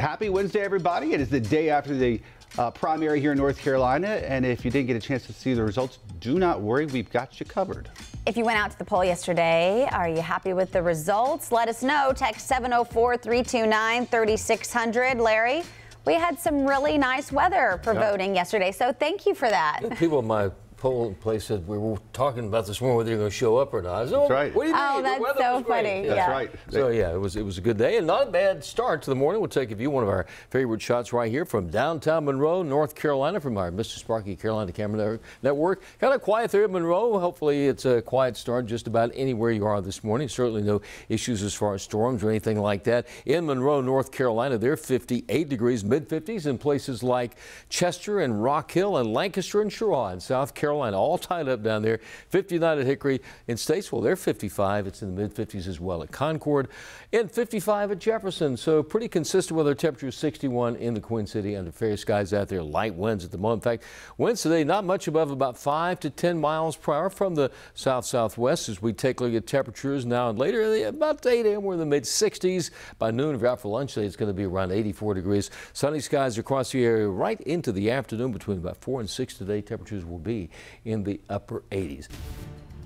Happy 0.00 0.30
Wednesday, 0.30 0.60
everybody. 0.60 1.12
It 1.12 1.20
is 1.20 1.28
the 1.28 1.38
day 1.38 1.68
after 1.68 1.94
the 1.94 2.22
uh, 2.56 2.70
primary 2.70 3.20
here 3.20 3.32
in 3.32 3.38
North 3.38 3.58
Carolina. 3.58 4.06
And 4.06 4.46
if 4.46 4.64
you 4.64 4.70
didn't 4.70 4.86
get 4.86 4.96
a 4.96 5.00
chance 5.00 5.26
to 5.26 5.34
see 5.34 5.52
the 5.52 5.62
results, 5.62 5.98
do 6.20 6.38
not 6.38 6.62
worry, 6.62 6.86
we've 6.86 7.10
got 7.10 7.38
you 7.38 7.44
covered. 7.44 7.90
If 8.26 8.34
you 8.34 8.46
went 8.46 8.58
out 8.58 8.70
to 8.70 8.78
the 8.78 8.84
poll 8.84 9.04
yesterday, 9.04 9.86
are 9.92 10.08
you 10.08 10.22
happy 10.22 10.54
with 10.54 10.72
the 10.72 10.82
results? 10.82 11.52
Let 11.52 11.68
us 11.68 11.82
know. 11.82 12.14
Text 12.16 12.46
704 12.46 13.18
329 13.18 14.06
3600. 14.06 15.18
Larry, 15.18 15.64
we 16.06 16.14
had 16.14 16.38
some 16.38 16.64
really 16.64 16.96
nice 16.96 17.30
weather 17.30 17.78
for 17.84 17.92
voting 17.92 18.34
yesterday, 18.34 18.72
so 18.72 18.94
thank 18.94 19.26
you 19.26 19.34
for 19.34 19.50
that. 19.50 19.82
People 19.98 20.20
in 20.20 20.26
my 20.26 20.50
polling 20.80 21.14
place 21.14 21.44
said 21.44 21.68
we 21.68 21.76
were 21.76 21.98
talking 22.14 22.46
about 22.46 22.66
this 22.66 22.80
morning 22.80 22.96
whether 22.96 23.10
you're 23.10 23.18
going 23.18 23.30
to 23.30 23.36
show 23.36 23.58
up 23.58 23.74
or 23.74 23.82
not. 23.82 24.08
Said, 24.08 24.14
That's 24.14 24.30
oh, 24.30 24.34
right. 24.34 24.54
What 24.54 24.62
do 24.64 24.70
you 24.70 24.74
oh, 24.76 25.02
mean? 25.02 25.06
Oh, 25.06 25.24
that's 25.26 25.38
so 25.38 25.62
funny. 25.62 26.04
Yeah. 26.04 26.14
That's 26.14 26.30
right. 26.30 26.50
So 26.70 26.88
yeah, 26.88 27.12
it 27.12 27.18
was 27.18 27.36
it 27.36 27.42
was 27.42 27.58
a 27.58 27.60
good 27.60 27.76
day 27.76 27.98
and 27.98 28.06
not 28.06 28.28
a 28.28 28.30
bad 28.30 28.64
start 28.64 29.02
to 29.02 29.10
the 29.10 29.14
morning. 29.14 29.40
We'll 29.42 29.50
take 29.50 29.70
a 29.70 29.74
view 29.74 29.90
one 29.90 30.02
of 30.02 30.08
our 30.08 30.26
favorite 30.48 30.80
shots 30.80 31.12
right 31.12 31.30
here 31.30 31.44
from 31.44 31.68
downtown 31.68 32.24
Monroe, 32.24 32.62
North 32.62 32.94
Carolina, 32.94 33.40
from 33.40 33.58
our 33.58 33.70
Mr. 33.70 33.98
Sparky 33.98 34.34
Carolina 34.34 34.72
Camera 34.72 35.18
Network. 35.42 35.82
Kind 35.98 36.14
of 36.14 36.22
quiet 36.22 36.50
there 36.50 36.64
at 36.64 36.70
Monroe. 36.70 37.18
Hopefully 37.18 37.68
it's 37.68 37.84
a 37.84 38.00
quiet 38.00 38.36
start 38.38 38.64
just 38.64 38.86
about 38.86 39.12
anywhere 39.14 39.50
you 39.50 39.66
are 39.66 39.82
this 39.82 40.02
morning. 40.02 40.28
Certainly 40.28 40.62
no 40.62 40.80
issues 41.10 41.42
as 41.42 41.52
far 41.52 41.74
as 41.74 41.82
storms 41.82 42.24
or 42.24 42.30
anything 42.30 42.58
like 42.58 42.84
that. 42.84 43.06
In 43.26 43.44
Monroe, 43.44 43.82
North 43.82 44.10
Carolina, 44.10 44.56
they're 44.56 44.78
58 44.78 45.48
degrees, 45.48 45.84
mid 45.84 46.08
50s 46.08 46.46
in 46.46 46.56
places 46.56 47.02
like 47.02 47.36
Chester 47.68 48.20
and 48.20 48.42
Rock 48.42 48.72
Hill 48.72 48.96
and 48.96 49.12
Lancaster 49.12 49.60
and 49.60 49.70
Cheraw 49.70 50.14
in 50.14 50.20
South 50.20 50.54
Carolina, 50.54 50.69
all 50.78 51.18
tied 51.18 51.48
up 51.48 51.62
down 51.62 51.82
there. 51.82 52.00
59 52.28 52.78
at 52.78 52.86
Hickory 52.86 53.20
in 53.48 53.56
Statesville, 53.56 54.02
they're 54.02 54.16
55. 54.16 54.86
It's 54.86 55.02
in 55.02 55.14
the 55.14 55.22
mid 55.22 55.34
50s 55.34 55.66
as 55.66 55.80
well 55.80 56.02
at 56.02 56.12
Concord 56.12 56.68
and 57.12 57.30
55 57.30 57.92
at 57.92 57.98
Jefferson. 57.98 58.56
So 58.56 58.82
pretty 58.82 59.08
consistent 59.08 59.56
weather 59.56 59.74
temperatures 59.74 60.16
61 60.16 60.76
in 60.76 60.94
the 60.94 61.00
Queen 61.00 61.26
City 61.26 61.56
under 61.56 61.72
fair 61.72 61.96
skies 61.96 62.32
out 62.32 62.48
there. 62.48 62.62
Light 62.62 62.94
winds 62.94 63.24
at 63.24 63.30
the 63.30 63.38
moment. 63.38 63.64
In 63.64 63.70
fact, 63.72 63.84
winds 64.18 64.42
today 64.42 64.64
not 64.64 64.84
much 64.84 65.08
above 65.08 65.30
about 65.30 65.58
5 65.58 66.00
to 66.00 66.10
10 66.10 66.40
miles 66.40 66.76
per 66.76 66.92
hour 66.92 67.10
from 67.10 67.34
the 67.34 67.50
south 67.74 68.04
southwest 68.04 68.68
as 68.68 68.80
we 68.80 68.92
take 68.92 69.20
a 69.20 69.24
look 69.24 69.34
at 69.34 69.46
temperatures 69.46 70.06
now 70.06 70.30
and 70.30 70.38
later. 70.38 70.60
About 70.86 71.24
8 71.24 71.46
a.m. 71.46 71.62
we're 71.62 71.74
in 71.74 71.80
the 71.80 71.86
mid 71.86 72.04
60s. 72.04 72.70
By 72.98 73.10
noon, 73.10 73.34
if 73.34 73.40
you're 73.40 73.50
out 73.50 73.60
for 73.60 73.68
lunch 73.68 73.94
today, 73.94 74.06
it's 74.06 74.16
going 74.16 74.30
to 74.30 74.34
be 74.34 74.44
around 74.44 74.72
84 74.72 75.14
degrees. 75.14 75.50
Sunny 75.72 76.00
skies 76.00 76.38
across 76.38 76.72
the 76.72 76.84
area 76.84 77.08
right 77.08 77.40
into 77.42 77.72
the 77.72 77.90
afternoon 77.90 78.32
between 78.32 78.58
about 78.58 78.76
4 78.78 79.00
and 79.00 79.10
6 79.10 79.34
today. 79.34 79.60
Temperatures 79.60 80.04
will 80.04 80.18
be 80.18 80.50
in 80.84 81.04
the 81.04 81.20
upper 81.28 81.62
80s. 81.70 82.08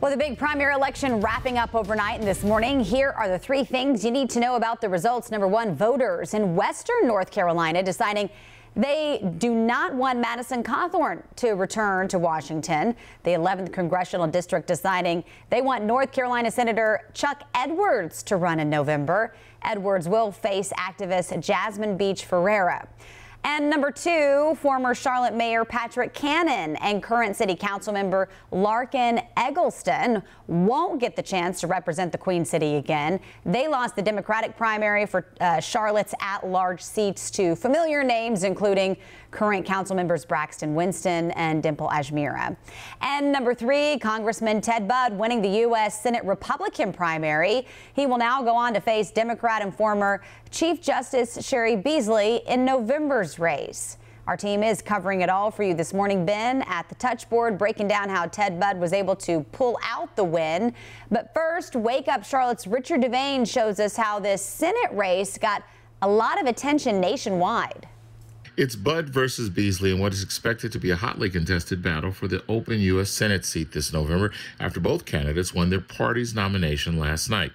Well, 0.00 0.10
the 0.10 0.16
big 0.18 0.36
primary 0.36 0.74
election 0.74 1.20
wrapping 1.20 1.56
up 1.56 1.74
overnight 1.74 2.18
and 2.18 2.28
this 2.28 2.42
morning. 2.42 2.80
Here 2.80 3.10
are 3.16 3.28
the 3.28 3.38
three 3.38 3.64
things 3.64 4.04
you 4.04 4.10
need 4.10 4.28
to 4.30 4.40
know 4.40 4.56
about 4.56 4.80
the 4.80 4.88
results. 4.88 5.30
Number 5.30 5.48
one, 5.48 5.74
voters 5.74 6.34
in 6.34 6.54
Western 6.54 7.06
North 7.06 7.30
Carolina 7.30 7.82
deciding 7.82 8.28
they 8.76 9.24
do 9.38 9.54
not 9.54 9.94
want 9.94 10.18
Madison 10.18 10.64
Cawthorn 10.64 11.22
to 11.36 11.52
return 11.52 12.08
to 12.08 12.18
Washington. 12.18 12.96
The 13.22 13.30
11th 13.30 13.72
congressional 13.72 14.26
district 14.26 14.66
deciding 14.66 15.22
they 15.48 15.62
want 15.62 15.84
North 15.84 16.10
Carolina 16.10 16.50
Senator 16.50 17.08
Chuck 17.14 17.44
Edwards 17.54 18.22
to 18.24 18.36
run 18.36 18.58
in 18.58 18.68
November. 18.68 19.34
Edwards 19.62 20.08
will 20.08 20.32
face 20.32 20.72
activist 20.76 21.40
Jasmine 21.40 21.96
Beach 21.96 22.24
Ferrara. 22.24 22.88
And 23.46 23.68
number 23.68 23.90
two, 23.90 24.56
former 24.62 24.94
Charlotte 24.94 25.34
Mayor 25.34 25.66
Patrick 25.66 26.14
Cannon 26.14 26.76
and 26.76 27.02
current 27.02 27.36
city 27.36 27.54
council 27.54 27.92
member 27.92 28.30
Larken 28.50 29.22
Egleston 29.36 30.22
won't 30.46 30.98
get 30.98 31.14
the 31.14 31.22
chance 31.22 31.60
to 31.60 31.66
represent 31.66 32.10
the 32.10 32.16
Queen 32.16 32.46
City 32.46 32.76
again. 32.76 33.20
They 33.44 33.68
lost 33.68 33.96
the 33.96 34.02
Democratic 34.02 34.56
primary 34.56 35.04
for 35.04 35.26
uh, 35.40 35.60
Charlotte's 35.60 36.14
at 36.20 36.46
large 36.46 36.80
seats 36.80 37.30
to 37.32 37.54
familiar 37.54 38.02
names, 38.02 38.44
including 38.44 38.96
current 39.30 39.66
council 39.66 39.94
members 39.94 40.24
Braxton 40.24 40.74
Winston 40.74 41.32
and 41.32 41.62
Dimple 41.62 41.88
Ajmera. 41.88 42.56
And 43.02 43.30
number 43.30 43.54
three, 43.54 43.98
Congressman 43.98 44.62
Ted 44.62 44.88
Budd 44.88 45.12
winning 45.18 45.42
the 45.42 45.48
U.S. 45.60 46.00
Senate 46.00 46.24
Republican 46.24 46.92
primary. 46.92 47.66
He 47.94 48.06
will 48.06 48.18
now 48.18 48.42
go 48.42 48.54
on 48.54 48.72
to 48.74 48.80
face 48.80 49.10
Democrat 49.10 49.60
and 49.60 49.74
former 49.74 50.22
Chief 50.50 50.80
Justice 50.80 51.36
Cheri 51.46 51.74
Beasley 51.74 52.42
in 52.46 52.64
November's 52.64 53.33
race. 53.38 53.98
Our 54.26 54.38
team 54.38 54.62
is 54.62 54.80
covering 54.80 55.20
it 55.20 55.28
all 55.28 55.50
for 55.50 55.64
you 55.64 55.74
this 55.74 55.92
morning. 55.92 56.24
Ben 56.24 56.62
at 56.62 56.88
the 56.88 56.94
touchboard 56.94 57.58
breaking 57.58 57.88
down 57.88 58.08
how 58.08 58.24
Ted 58.24 58.58
Budd 58.58 58.78
was 58.78 58.94
able 58.94 59.14
to 59.16 59.40
pull 59.52 59.78
out 59.84 60.16
the 60.16 60.24
win. 60.24 60.72
But 61.10 61.34
first, 61.34 61.76
Wake 61.76 62.08
Up 62.08 62.24
Charlotte's 62.24 62.66
Richard 62.66 63.02
Devane 63.02 63.46
shows 63.46 63.78
us 63.78 63.96
how 63.96 64.18
this 64.18 64.42
Senate 64.42 64.90
race 64.92 65.36
got 65.36 65.62
a 66.00 66.08
lot 66.08 66.40
of 66.40 66.46
attention 66.46 67.00
nationwide. 67.00 67.86
It's 68.56 68.76
Budd 68.76 69.08
versus 69.08 69.50
Beasley 69.50 69.90
in 69.90 69.98
what 69.98 70.12
is 70.12 70.22
expected 70.22 70.70
to 70.70 70.78
be 70.78 70.92
a 70.92 70.96
hotly 70.96 71.28
contested 71.28 71.82
battle 71.82 72.12
for 72.12 72.28
the 72.28 72.44
open 72.48 72.78
U.S. 72.78 73.10
Senate 73.10 73.44
seat 73.44 73.72
this 73.72 73.92
November 73.92 74.30
after 74.60 74.78
both 74.78 75.04
candidates 75.04 75.52
won 75.52 75.70
their 75.70 75.80
party's 75.80 76.36
nomination 76.36 76.96
last 76.96 77.28
night. 77.28 77.50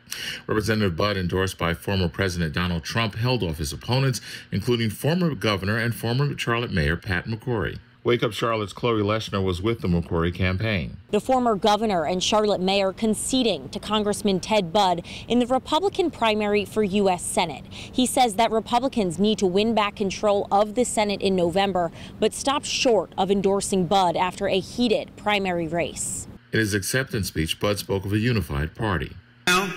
Representative 0.45 0.97
Budd, 0.97 1.15
endorsed 1.15 1.57
by 1.57 1.73
former 1.73 2.09
President 2.09 2.53
Donald 2.53 2.83
Trump, 2.83 3.15
held 3.15 3.43
off 3.43 3.59
his 3.59 3.71
opponents, 3.71 4.19
including 4.51 4.89
former 4.89 5.33
governor 5.35 5.77
and 5.77 5.95
former 5.95 6.37
Charlotte 6.37 6.73
Mayor 6.73 6.97
Pat 6.97 7.27
McCrory. 7.27 7.79
Wake 8.05 8.23
Up 8.23 8.31
Charlotte's 8.31 8.71
Chloe 8.71 9.01
Leshner 9.01 9.43
was 9.43 9.61
with 9.61 9.81
the 9.81 9.87
McCrory 9.89 10.33
campaign. 10.33 10.95
The 11.11 11.19
former 11.19 11.55
governor 11.55 12.05
and 12.05 12.23
Charlotte 12.23 12.61
mayor 12.61 12.93
conceding 12.93 13.67
to 13.69 13.79
Congressman 13.79 14.39
Ted 14.39 14.71
Budd 14.71 15.05
in 15.27 15.39
the 15.39 15.47
Republican 15.47 16.09
primary 16.09 16.63
for 16.63 16.81
U.S. 16.81 17.25
Senate. 17.25 17.65
He 17.69 18.05
says 18.05 18.35
that 18.35 18.51
Republicans 18.51 19.19
need 19.19 19.37
to 19.39 19.45
win 19.45 19.75
back 19.75 19.97
control 19.97 20.47
of 20.49 20.75
the 20.75 20.85
Senate 20.85 21.21
in 21.21 21.35
November, 21.35 21.91
but 22.21 22.33
stopped 22.33 22.65
short 22.65 23.11
of 23.17 23.29
endorsing 23.29 23.85
Budd 23.85 24.15
after 24.15 24.47
a 24.47 24.61
heated 24.61 25.11
primary 25.17 25.67
race. 25.67 26.25
In 26.53 26.59
his 26.59 26.73
acceptance 26.73 27.27
speech, 27.27 27.59
Budd 27.59 27.79
spoke 27.79 28.05
of 28.05 28.13
a 28.13 28.17
unified 28.17 28.75
party. 28.75 29.11
Now, 29.45 29.73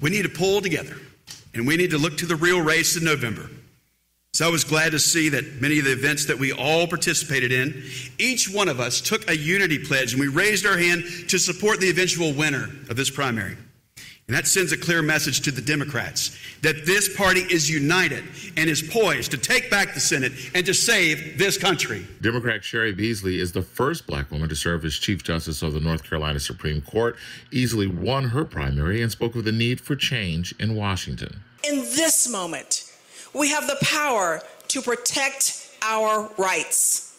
we 0.00 0.08
need 0.08 0.22
to 0.22 0.30
pull 0.30 0.62
together 0.62 0.96
and 1.52 1.66
we 1.66 1.76
need 1.76 1.90
to 1.90 1.98
look 1.98 2.16
to 2.18 2.26
the 2.26 2.36
real 2.36 2.62
race 2.62 2.96
in 2.96 3.04
November. 3.04 3.50
So 4.40 4.46
I 4.46 4.50
was 4.50 4.64
glad 4.64 4.92
to 4.92 4.98
see 4.98 5.28
that 5.28 5.60
many 5.60 5.80
of 5.80 5.84
the 5.84 5.92
events 5.92 6.24
that 6.24 6.38
we 6.38 6.50
all 6.50 6.86
participated 6.86 7.52
in, 7.52 7.84
each 8.16 8.48
one 8.48 8.70
of 8.70 8.80
us 8.80 9.02
took 9.02 9.28
a 9.28 9.36
unity 9.36 9.78
pledge 9.78 10.14
and 10.14 10.20
we 10.20 10.28
raised 10.28 10.64
our 10.64 10.78
hand 10.78 11.04
to 11.28 11.38
support 11.38 11.78
the 11.78 11.90
eventual 11.90 12.32
winner 12.32 12.70
of 12.88 12.96
this 12.96 13.10
primary. 13.10 13.58
And 13.98 14.34
that 14.34 14.46
sends 14.46 14.72
a 14.72 14.78
clear 14.78 15.02
message 15.02 15.42
to 15.42 15.50
the 15.50 15.60
Democrats 15.60 16.38
that 16.62 16.86
this 16.86 17.14
party 17.14 17.40
is 17.40 17.68
united 17.68 18.24
and 18.56 18.70
is 18.70 18.80
poised 18.80 19.30
to 19.32 19.36
take 19.36 19.70
back 19.70 19.92
the 19.92 20.00
Senate 20.00 20.32
and 20.54 20.64
to 20.64 20.72
save 20.72 21.36
this 21.36 21.58
country. 21.58 22.06
Democrat 22.22 22.62
Cheri 22.62 22.94
Beasley 22.94 23.38
is 23.38 23.52
the 23.52 23.60
first 23.60 24.06
black 24.06 24.30
woman 24.30 24.48
to 24.48 24.56
serve 24.56 24.86
as 24.86 24.94
Chief 24.94 25.22
Justice 25.22 25.60
of 25.60 25.74
the 25.74 25.80
North 25.80 26.02
Carolina 26.02 26.40
Supreme 26.40 26.80
Court, 26.80 27.14
easily 27.52 27.88
won 27.88 28.30
her 28.30 28.46
primary, 28.46 29.02
and 29.02 29.12
spoke 29.12 29.36
of 29.36 29.44
the 29.44 29.52
need 29.52 29.82
for 29.82 29.96
change 29.96 30.54
in 30.58 30.76
Washington. 30.76 31.42
In 31.62 31.80
this 31.80 32.26
moment, 32.32 32.89
we 33.34 33.50
have 33.50 33.66
the 33.66 33.78
power 33.82 34.42
to 34.68 34.82
protect 34.82 35.70
our 35.82 36.30
rights. 36.36 37.18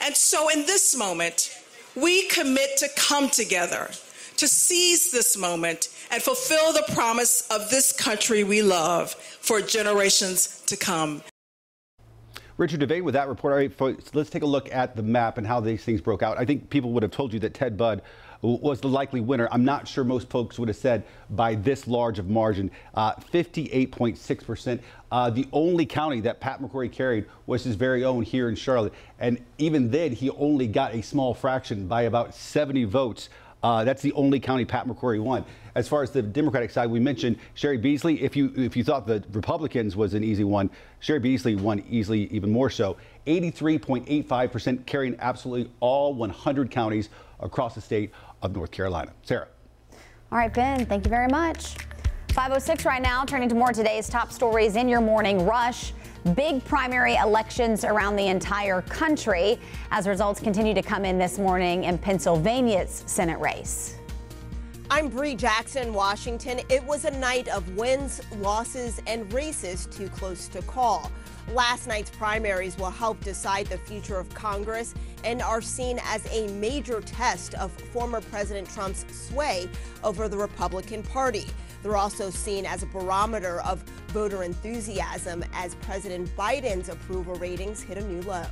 And 0.00 0.16
so, 0.16 0.48
in 0.48 0.66
this 0.66 0.96
moment, 0.96 1.50
we 1.94 2.28
commit 2.28 2.76
to 2.78 2.88
come 2.96 3.28
together, 3.28 3.90
to 4.36 4.48
seize 4.48 5.10
this 5.10 5.36
moment, 5.36 5.88
and 6.10 6.22
fulfill 6.22 6.72
the 6.72 6.84
promise 6.92 7.48
of 7.50 7.70
this 7.70 7.92
country 7.92 8.44
we 8.44 8.62
love 8.62 9.12
for 9.14 9.60
generations 9.60 10.62
to 10.66 10.76
come. 10.76 11.22
Richard 12.58 12.80
Devane 12.80 13.02
with 13.02 13.14
that 13.14 13.28
report. 13.28 13.52
All 13.52 13.58
right, 13.58 13.72
folks, 13.72 14.14
let's 14.14 14.30
take 14.30 14.42
a 14.42 14.46
look 14.46 14.72
at 14.72 14.96
the 14.96 15.02
map 15.02 15.36
and 15.36 15.46
how 15.46 15.60
these 15.60 15.84
things 15.84 16.00
broke 16.00 16.22
out. 16.22 16.38
I 16.38 16.44
think 16.44 16.70
people 16.70 16.92
would 16.92 17.02
have 17.02 17.12
told 17.12 17.34
you 17.34 17.40
that 17.40 17.52
Ted 17.52 17.76
Budd 17.76 18.02
was 18.46 18.80
the 18.80 18.88
likely 18.88 19.20
winner. 19.20 19.48
I'm 19.50 19.64
not 19.64 19.88
sure 19.88 20.04
most 20.04 20.28
folks 20.30 20.58
would 20.58 20.68
have 20.68 20.76
said 20.76 21.04
by 21.30 21.54
this 21.54 21.86
large 21.86 22.18
of 22.18 22.28
margin, 22.28 22.70
uh, 22.94 23.14
58.6%. 23.14 24.80
Uh, 25.10 25.30
the 25.30 25.46
only 25.52 25.86
county 25.86 26.20
that 26.20 26.40
Pat 26.40 26.60
McCrory 26.60 26.90
carried 26.90 27.26
was 27.46 27.64
his 27.64 27.76
very 27.76 28.04
own 28.04 28.22
here 28.22 28.48
in 28.48 28.54
Charlotte. 28.54 28.92
And 29.18 29.42
even 29.58 29.90
then, 29.90 30.12
he 30.12 30.30
only 30.30 30.66
got 30.66 30.94
a 30.94 31.02
small 31.02 31.34
fraction 31.34 31.86
by 31.86 32.02
about 32.02 32.34
70 32.34 32.84
votes. 32.84 33.28
Uh, 33.66 33.82
that's 33.82 34.00
the 34.00 34.12
only 34.12 34.38
county 34.38 34.64
Pat 34.64 34.86
McCrory 34.86 35.20
won. 35.20 35.44
As 35.74 35.88
far 35.88 36.04
as 36.04 36.12
the 36.12 36.22
Democratic 36.22 36.70
side, 36.70 36.88
we 36.88 37.00
mentioned 37.00 37.36
Cheri 37.56 37.78
Beasley. 37.78 38.22
If 38.22 38.36
you 38.36 38.52
if 38.54 38.76
you 38.76 38.84
thought 38.84 39.08
the 39.08 39.24
Republicans 39.32 39.96
was 39.96 40.14
an 40.14 40.22
easy 40.22 40.44
one, 40.44 40.70
Cheri 41.00 41.18
Beasley 41.18 41.56
won 41.56 41.82
easily, 41.90 42.32
even 42.32 42.52
more 42.52 42.70
so. 42.70 42.96
83.85% 43.26 44.86
carrying 44.86 45.16
absolutely 45.18 45.68
all 45.80 46.14
100 46.14 46.70
counties 46.70 47.08
across 47.40 47.74
the 47.74 47.80
state 47.80 48.12
of 48.40 48.54
North 48.54 48.70
Carolina. 48.70 49.12
Sarah. 49.24 49.48
All 50.30 50.38
right, 50.38 50.54
Ben, 50.54 50.86
thank 50.86 51.04
you 51.04 51.10
very 51.10 51.28
much. 51.28 51.74
506 52.36 52.84
right 52.84 53.00
now, 53.00 53.24
turning 53.24 53.48
to 53.48 53.54
more 53.54 53.72
today's 53.72 54.10
top 54.10 54.30
stories 54.30 54.76
in 54.76 54.90
your 54.90 55.00
morning 55.00 55.46
rush. 55.46 55.94
Big 56.34 56.62
primary 56.66 57.14
elections 57.14 57.82
around 57.82 58.14
the 58.14 58.26
entire 58.26 58.82
country 58.82 59.58
as 59.90 60.06
results 60.06 60.38
continue 60.38 60.74
to 60.74 60.82
come 60.82 61.06
in 61.06 61.16
this 61.16 61.38
morning 61.38 61.84
in 61.84 61.96
Pennsylvania's 61.96 63.04
Senate 63.06 63.38
race. 63.38 63.94
I'm 64.90 65.08
Bree 65.08 65.34
Jackson, 65.34 65.94
Washington. 65.94 66.60
It 66.68 66.84
was 66.84 67.06
a 67.06 67.10
night 67.12 67.48
of 67.48 67.74
wins, 67.74 68.20
losses, 68.36 69.00
and 69.06 69.32
races 69.32 69.86
too 69.86 70.10
close 70.10 70.46
to 70.48 70.60
call. 70.60 71.10
Last 71.54 71.86
night's 71.86 72.10
primaries 72.10 72.76
will 72.76 72.90
help 72.90 73.18
decide 73.20 73.66
the 73.68 73.78
future 73.78 74.18
of 74.18 74.28
Congress 74.34 74.92
and 75.24 75.40
are 75.40 75.62
seen 75.62 75.98
as 76.04 76.30
a 76.30 76.48
major 76.48 77.00
test 77.00 77.54
of 77.54 77.72
former 77.72 78.20
President 78.20 78.68
Trump's 78.68 79.06
sway 79.10 79.70
over 80.04 80.28
the 80.28 80.36
Republican 80.36 81.02
Party. 81.02 81.46
They're 81.82 81.96
also 81.96 82.30
seen 82.30 82.66
as 82.66 82.82
a 82.82 82.86
barometer 82.86 83.60
of 83.60 83.82
voter 84.08 84.42
enthusiasm 84.42 85.44
as 85.52 85.74
President 85.76 86.34
Biden's 86.36 86.88
approval 86.88 87.34
ratings 87.36 87.82
hit 87.82 87.98
a 87.98 88.04
new 88.04 88.22
low. 88.22 88.46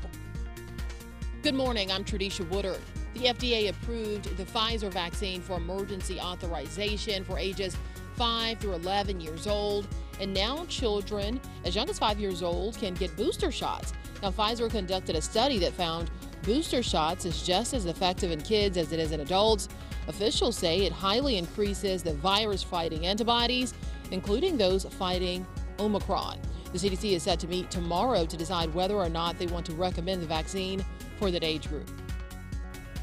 Good 1.43 1.55
morning. 1.55 1.91
I'm 1.91 2.05
Tradisha 2.05 2.49
Woodard. 2.49 2.81
The 3.15 3.27
FDA 3.27 3.69
approved 3.69 4.37
the 4.37 4.45
Pfizer 4.45 4.93
vaccine 4.93 5.41
for 5.41 5.57
emergency 5.57 6.19
authorization 6.19 7.25
for 7.25 7.39
ages 7.39 7.77
5 8.17 8.59
through 8.59 8.75
11 8.75 9.21
years 9.21 9.47
old. 9.47 9.87
And 10.21 10.33
now 10.33 10.65
children 10.67 11.41
as 11.65 11.75
young 11.75 11.91
as 11.91 11.99
5 11.99 12.19
years 12.19 12.43
old 12.43 12.79
can 12.79 12.95
get 12.95 13.17
booster 13.17 13.51
shots. 13.51 13.93
Now, 14.23 14.31
Pfizer 14.31 14.71
conducted 14.71 15.17
a 15.17 15.21
study 15.21 15.59
that 15.59 15.73
found 15.73 16.11
booster 16.45 16.83
shots 16.83 17.25
is 17.25 17.43
just 17.43 17.75
as 17.75 17.87
effective 17.87 18.31
in 18.31 18.41
kids 18.41 18.77
as 18.77 18.93
it 18.93 19.01
is 19.01 19.13
in 19.13 19.21
adults. 19.21 19.69
Officials 20.07 20.57
say 20.57 20.81
it 20.81 20.93
highly 20.93 21.39
increases 21.39 22.03
the 22.03 22.15
virus 22.15 22.63
fighting 22.63 23.07
antibodies, 23.07 23.75
including 24.11 24.57
those 24.57 24.85
fighting 24.85 25.47
Omicron. 25.79 26.39
The 26.73 26.79
CDC 26.79 27.13
is 27.13 27.23
set 27.23 27.41
to 27.41 27.49
meet 27.49 27.71
tomorrow 27.71 28.27
to 28.27 28.37
decide 28.37 28.73
whether 28.75 28.95
or 28.95 29.09
not 29.09 29.39
they 29.39 29.47
want 29.47 29.65
to 29.67 29.73
recommend 29.73 30.23
the 30.23 30.27
vaccine 30.27 30.85
for 31.19 31.31
that 31.31 31.43
age 31.45 31.69
group. 31.69 31.91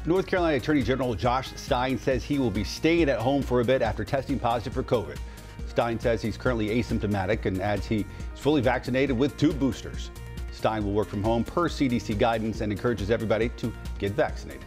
North 0.04 0.26
Carolina 0.26 0.56
Attorney 0.56 0.82
General 0.82 1.14
Josh 1.14 1.52
Stein 1.54 1.96
says 1.96 2.24
he 2.24 2.38
will 2.38 2.50
be 2.50 2.64
staying 2.64 3.08
at 3.08 3.18
home 3.18 3.42
for 3.42 3.60
a 3.60 3.64
bit 3.64 3.82
after 3.82 4.04
testing 4.04 4.38
positive 4.38 4.72
for 4.72 4.82
COVID. 4.82 5.16
Stein 5.68 5.98
says 5.98 6.20
he's 6.20 6.36
currently 6.36 6.68
asymptomatic 6.68 7.46
and 7.46 7.60
adds 7.60 7.86
he 7.86 7.98
is 8.00 8.40
fully 8.40 8.60
vaccinated 8.60 9.16
with 9.16 9.36
two 9.36 9.52
boosters. 9.52 10.10
Stein 10.62 10.84
will 10.84 10.92
work 10.92 11.08
from 11.08 11.24
home 11.24 11.42
per 11.42 11.68
CDC 11.68 12.16
guidance 12.16 12.60
and 12.60 12.70
encourages 12.70 13.10
everybody 13.10 13.48
to 13.48 13.72
get 13.98 14.12
vaccinated. 14.12 14.64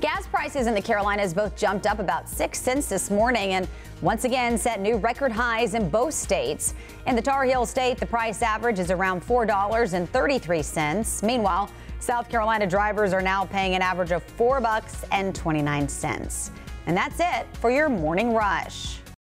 Gas 0.00 0.28
prices 0.28 0.68
in 0.68 0.74
the 0.74 0.80
Carolinas 0.80 1.34
both 1.34 1.56
jumped 1.56 1.88
up 1.88 1.98
about 1.98 2.28
6 2.28 2.56
cents 2.56 2.88
this 2.88 3.10
morning 3.10 3.54
and 3.54 3.66
once 4.00 4.22
again 4.22 4.56
set 4.56 4.80
new 4.80 4.96
record 4.96 5.32
highs 5.32 5.74
in 5.74 5.90
both 5.90 6.14
states. 6.14 6.74
In 7.08 7.16
the 7.16 7.22
Tar 7.22 7.42
Heel 7.42 7.66
state, 7.66 7.98
the 7.98 8.06
price 8.06 8.42
average 8.42 8.78
is 8.78 8.92
around 8.92 9.20
$4.33. 9.26 11.22
Meanwhile, 11.24 11.68
South 11.98 12.28
Carolina 12.28 12.64
drivers 12.64 13.12
are 13.12 13.20
now 13.20 13.44
paying 13.44 13.74
an 13.74 13.82
average 13.82 14.12
of 14.12 14.22
4 14.22 14.60
bucks 14.60 15.04
and 15.10 15.34
29 15.34 15.88
cents. 15.88 16.52
And 16.86 16.96
that's 16.96 17.18
it 17.18 17.44
for 17.56 17.72
your 17.72 17.88
morning 17.88 18.34
rush. 18.34 19.00